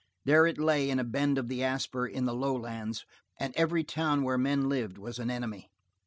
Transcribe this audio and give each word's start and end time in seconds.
There 0.25 0.47
it 0.47 0.57
lay 0.57 0.89
in 0.89 0.97
a 0.97 1.03
bend 1.03 1.37
of 1.37 1.47
the 1.47 1.63
Asper 1.63 2.07
in 2.07 2.25
the 2.25 2.33
low 2.33 2.55
lands, 2.57 3.05
and 3.39 3.53
every 3.55 3.83
town 3.83 4.23
where 4.23 4.35
men 4.35 4.67
lived 4.67 4.97
was 4.97 5.19
an 5.19 5.29
enemy. 5.29 5.69